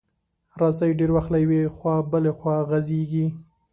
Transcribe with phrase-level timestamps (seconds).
[0.61, 3.25] رسۍ ډېر وخت له یوې خوا بله خوا غځېږي.